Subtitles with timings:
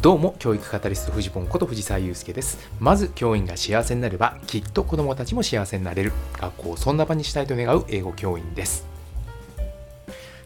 [0.00, 2.70] どうも教育カタリストフジポンこと藤沢祐介です。
[2.80, 6.12] まず教員が幸せになればきっと子どもたちも幸せになれる。
[6.38, 8.86] 学校をそんな場にしたいと願う英語教員です。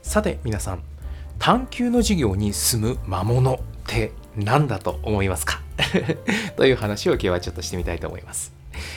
[0.02, 0.82] さて皆さん
[1.38, 5.62] 探究の授業に住む魔物って何だと思いますか？
[6.58, 8.52] という話を今日はちょっとしてみたいと思います。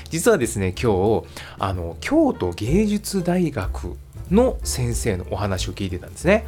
[0.09, 1.27] 実はですね今日
[1.59, 3.95] あの京都芸術大学
[4.31, 6.47] の先生のお話を聞いてたんですね。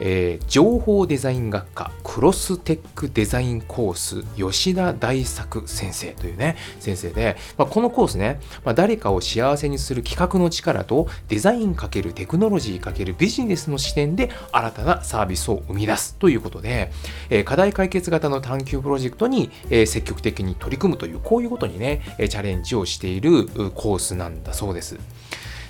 [0.00, 16.90] えー、情報デザイン学科クロステックデザインコース吉田大作先生というね先生で、まあ、このコースね、まあ、誰かを幸せにする企画の力とデザイン×テクノロジー×ビジネスの視点で新たなサービスを生み出すということで、
[17.30, 24.98] えー、課題解決型の探究プロジェクトに、えー、積極的に取り組むというこういうことにねチャレンジをしているコースなんだそうです。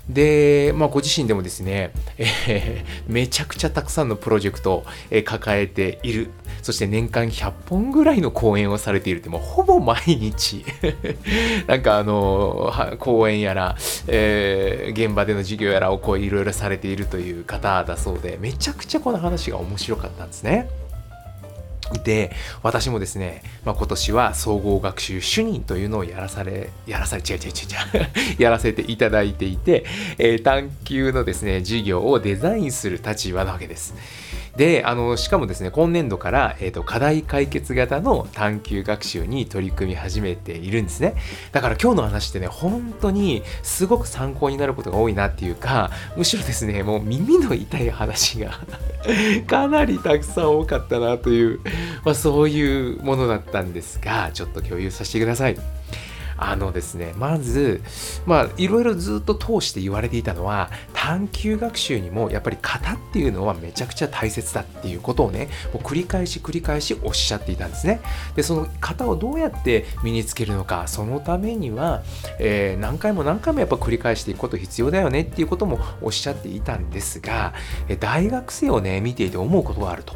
[0.08, 6.30] で、まあ、ご自身でもですね、えー、めちゃくちゃたくさんのプロジェクトを、え抱えている。
[6.62, 10.64] そして年間100本ぐらいの講演をされているって、もうほぼ毎日
[11.66, 20.68] なんかあの、講演やら、えー、現場での授業やらをこういろいろされているという方だそうで、めちゃくちゃこの話が面白かったんですね。
[22.04, 27.48] で私もですね、まあ、今年は総合学習主任というのをやらされやらされ違う違う違う
[27.98, 29.84] 違う やらせていただいていて、
[30.18, 33.94] えー、探究のですね授業をデザインする立場なわけです。
[34.58, 41.14] であのしかもですね今年度から、えーと、課題解決型の探究学習に取り組み始めているんですね
[41.52, 48.58] だから今日の話ってね本当にすごく参考になることが多いなっていうかむしろですねもう耳の痛い話が
[49.46, 51.60] かなりたくさん多かったなという、
[52.04, 55.56] まあ、そういうものだったんですがちょっと共有させてください。
[56.38, 57.82] あのですねまず
[58.24, 68.00] まあいろいろずっと通して言われていたのは探究学習にもやっぱり型っていうのはめちゃくちゃ大切だっていうことをねもう繰り返し繰り返しおっしゃっていたんですね。
[68.36, 72.02] でその型をどうやって身につけるのかそのためには、
[72.38, 77.54] えー、何回も何回もやっぱ繰り返していくこと必要だよねっていうこともおっしゃっていたんですが
[78.00, 80.14] 大学生をね見ていて思うことがあると。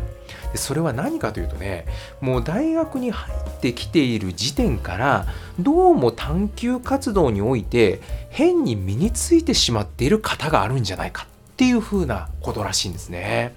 [0.52, 1.86] でそれは何かというとね
[2.20, 5.26] もう大学に入ってきている時点から
[5.58, 8.00] どうも探究活動において
[8.30, 13.54] 変に身についてしまっている方があるんじゃないかっていうふうなことらしいんですね。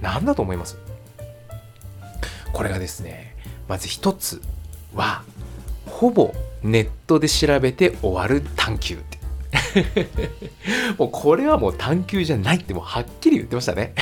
[0.00, 0.78] 何だと思います？
[2.52, 3.36] これがですね
[3.68, 4.42] まず一つ
[4.94, 5.22] は
[5.86, 9.18] ほぼネットで調べて終わる探究って。
[10.98, 13.94] もうこれはもう探究じゃないってもうはっきり言ってましたね。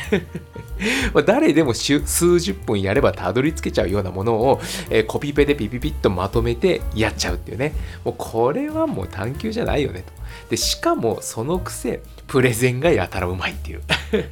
[1.15, 2.01] ま誰でも数
[2.41, 4.61] 十分やればたどり着けちゃうようなものを、
[4.91, 7.73] えー、コピペでピピピッとまとめてやっちゃうっていうね。
[8.05, 10.13] もうこれはもう探究じゃないよねと。
[10.51, 13.83] でしかもそのくせプレゼンがやたらうまいっていう。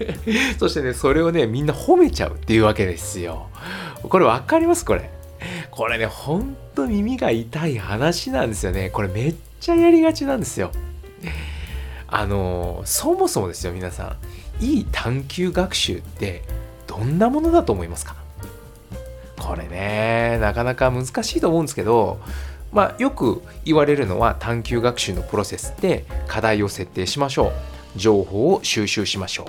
[0.59, 3.49] そしてねそれをねみんな褒めちゃうっていうわけですよ。
[4.03, 4.85] これ分かります？
[4.85, 5.11] これ。
[5.71, 8.91] これねほんと耳が痛い話なんですよね。
[8.91, 10.73] これめっちゃやりがちなんですよ。
[12.13, 14.17] あのそもそもですよ皆さん。
[14.61, 16.43] いい探究学習って
[16.87, 18.17] どんなものだと思いますか？
[19.39, 22.21] これねなかなか難しいと思うんですけど
[22.73, 27.53] まあよく言われるのは探究学習のプロセスって課題を設定しましょう。
[27.97, 29.47] 情報を収集しましょ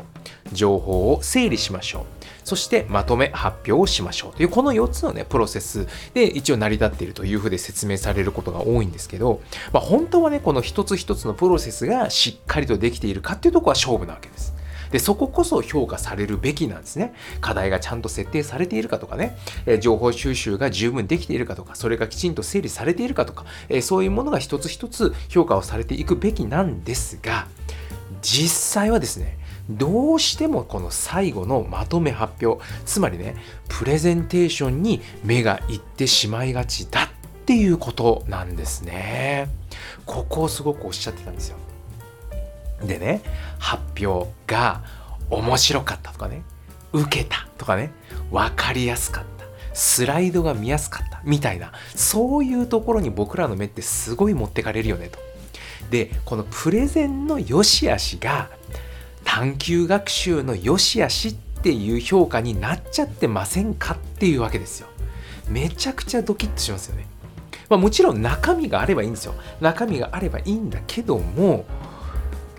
[0.51, 0.55] う。
[0.55, 2.03] 情報を整理しましょう。
[2.43, 4.33] そしてまとめ発表をしましょう。
[4.33, 9.41] というこの4つのねプロセスで一応成り立っているというふうで説明されることが多いんですけど、
[9.71, 14.55] まあ、本当はねこの一つ一つのプロセスがしっかりとできているかっていうとこは勝負なわけです。
[14.91, 17.13] でそここそ評価されるべきなんですね。
[17.39, 27.47] 課題がちゃんと設定されているかとかね、え情報収集が十分できているかとか、それがきちんと整理されているかとか、えそういうものが一つ一つ評価をされていくべきなんですが、
[28.21, 29.37] 実際はですね、
[29.69, 33.35] どうしてもこの最後のまとめ発表つまりね
[33.69, 37.09] プレゼンテーションに目がいってしまいがちだっ
[37.45, 39.49] ていうことなんですね。
[40.05, 41.57] ここをすごくおっしゃってたんですよ。
[42.87, 43.21] でね
[43.59, 44.81] 発表が
[45.29, 46.43] 面白かったとかね
[46.93, 47.91] 受けたとかね
[48.31, 55.19] 分かりやすかったスライドが見やすかったみたいなそういうところに僕らの目ってすごい持ってかれるよねと
[55.89, 58.49] でこのプレゼンの良し悪しが
[59.23, 61.33] 探究学習の良し悪しっ
[61.63, 64.87] ていう評価になっちゃってませんかっていうわけですよ。
[65.47, 67.05] めちゃくちゃドキッとしますよね。
[67.69, 69.35] まあ、もちろん中身があればいいんですよ。
[69.61, 71.65] 中身があればいいんだけども、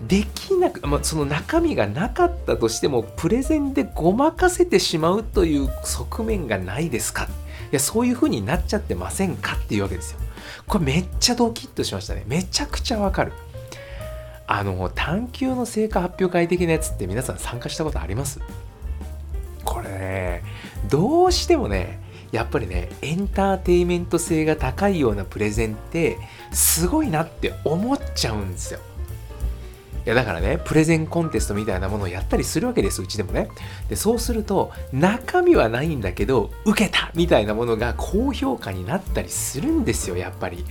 [0.07, 7.23] できなく、まあ、その中身がなかったとしても、プレゼンでごまかせてしまうという側面がないですか？
[7.23, 7.27] い
[7.71, 10.19] や、そういう風になっちゃってませんかっていうわけですよ。
[10.67, 12.23] これめっちゃドキッとしましたね。
[12.27, 13.33] めちゃくちゃわかる。
[14.45, 18.39] あの探究の成果発表会的なやつって皆さん参加したことあります？
[19.63, 20.43] これね
[20.89, 22.01] どうしてもね
[22.33, 26.17] やっぱりねエンターテイメント性が高いようなプレゼンって
[26.51, 28.81] すごいなって思っちゃうんですよ
[30.05, 33.49] いやだからねプレゼンコンテストみたいなものをやったりするわけですうちでもね。
[33.89, 40.65] でそうすると中身はないんだけど受けたみたいなものが高評価になったりするんですよやっぱり。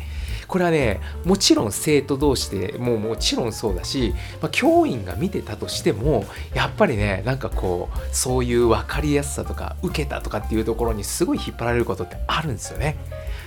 [0.53, 4.13] これはねもちろん生徒同士でもうもちろんそうだし、
[4.43, 12.97] まあ、教員が見てたとしてもやっぱりねなんかこうそういう分かりやすさとか受けたとかっていうところにすごい引っ張られることってあるんですよね。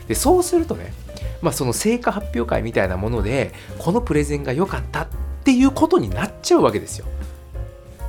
[0.07, 0.93] でそうするとね
[1.41, 5.07] まあその成果発表会みたいなものでこのプレゼンが良かった
[5.45, 7.06] ていうことになっちゃうわけですよ。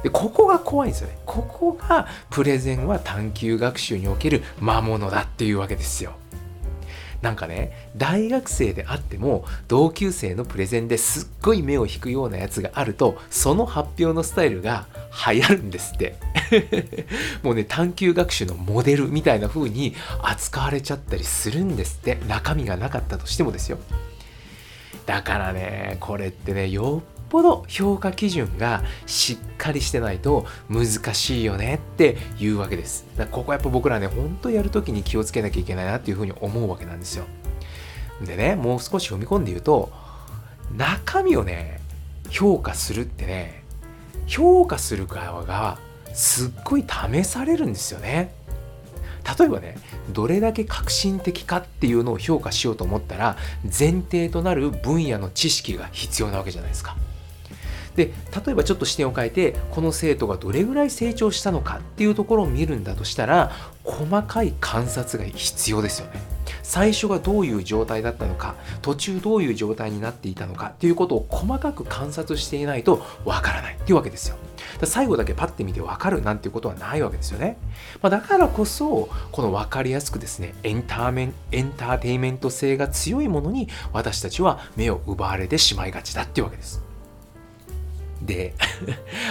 [0.03, 1.19] でここが怖いんですよね。
[1.27, 6.15] ここがプレゼンは探究学習における魔物だっていうわけですよ。
[7.21, 14.87] なんかね大学生であっても同級生のプレゼンですっごい目を引くようなやつがあるとその発表のスタイルが
[15.29, 16.17] 流行るんですって。
[17.43, 22.19] もうね探究学習のモデルみたいな風に扱われちゃったりするんですって。
[22.29, 23.79] 中身がなかったとしてもですよ。
[25.07, 33.07] だからねこれってねよっぽど評価基準がしっかりしてないと難しいよねっていうわけです。
[33.17, 37.25] だからここやっぱ僕らね、ほんとやるときに気をつけなきゃいけないなっていうふうに思うわけなんですよ。
[38.25, 39.91] でね、もう少し踏み込んで言うと、
[40.77, 41.81] 中身をね、
[42.31, 43.63] 評価するってね、
[44.27, 45.79] 評価する側が
[46.13, 48.35] すっごい試されるんですよね。
[49.39, 49.77] 例えばね
[50.13, 56.97] どれだけ革新的かっていうのを評価しようと思ったら前提となる分野の知識が必要なわけじゃないですか。
[57.97, 58.13] で
[58.47, 63.53] 例えばちょっと視点を変えてこの生徒がどれぐらい成長したのかっていうところを見るんだとしたら
[63.85, 66.37] 細かい観察が必要ですよね。
[66.63, 74.37] 最初がどういう状態だったのか途中どういう状態になっていたのかっていうことを細かく観察していないとわからないっていうわけですよ。
[74.85, 77.57] 最後だけパッて見てわかるなんていうことはないわけですよね。
[78.03, 86.86] まあ、だからこそこの分かりやすくですねエンターメンエンターテイメント性が強いものに私たちは目を奪われてしまいがちだっていうわけです。
[88.27, 88.55] で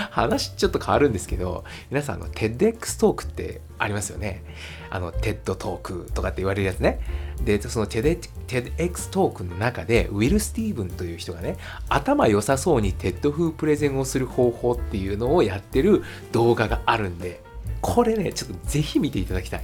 [0.09, 4.43] 話ちょっと変わるんですけど皆さんあの TEDx トークってありますよね
[4.89, 6.99] あの TED トークとかって言われるやつね
[7.43, 11.57] でその TEDx トークの中でウィル・スティーブンという人がね
[11.89, 17.43] 頭良さそうに TED 風プレゼンをする方法っていうのをやってる動画があるんで
[17.81, 19.63] これね、ちょっとぜひ見ていただきたい。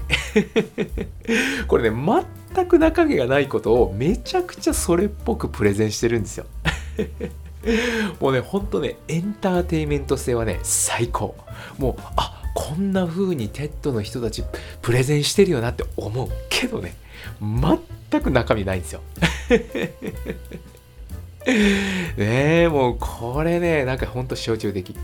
[1.68, 2.24] これね、
[2.54, 6.45] 全く中身がないことをめちゃくちゃそれっぽくプレゼンしてるんですよ。
[8.19, 11.36] もうね、ほんとね、エンターテイメント性はね、最高。
[11.78, 14.44] もう、あこんな風に TED の人たち
[14.81, 16.96] プレゼンしてるよなって思うけどね、
[17.40, 19.02] 全く中身ないんですよ。
[21.46, 24.96] ねえ、もうこれね、なんかほんと象徴的。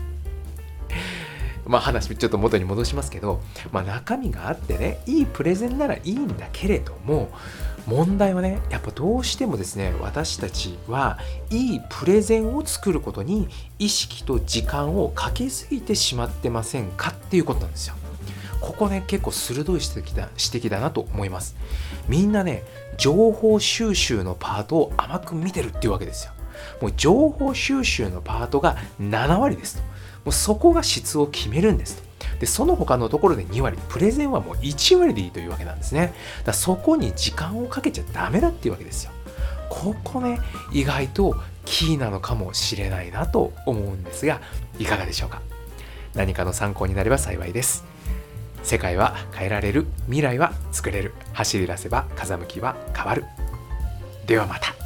[1.68, 7.30] まあ話ちょっと元に戻しますけど、まあ中身があってね、いいプレゼンならいいんだけれども、
[7.86, 11.18] 問題はね、やっぱどうしてもですね、私たちは
[11.50, 13.48] いいプレゼンを作ることに
[13.78, 17.94] 意識と時間をかけすぎてしまってませんかっていうことなんですよ。
[18.60, 21.54] ここね、結構鋭い指摘だ指摘だなと思います。
[22.08, 22.64] みんなね、
[22.96, 26.32] 情報収集のパートを甘く見てるっていうわけですよ。
[26.80, 29.82] もう情報収集のパートが7割ですと。
[30.28, 32.02] もうそこが質を決めるんですと。
[32.38, 36.12] で、その他のところで2割、プレゼンはもう1割でいいというわけなんですね。
[36.44, 39.10] だそこに時間をかけちゃダメだっていうわけですよ。
[39.70, 40.38] ここね、
[40.70, 44.42] 意外とキーなのかもしれないなと思うんですが、
[44.78, 45.40] いかがでしょうか？
[46.14, 47.86] 何かの参考になれば幸いです。
[48.62, 53.24] 世界は変えられる、未来は作れる、走り出せば風向きは変わる。
[54.26, 54.77] ではまた。